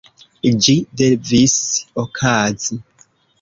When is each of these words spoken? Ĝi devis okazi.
Ĝi 0.67 0.73
devis 1.01 1.53
okazi. 2.05 2.81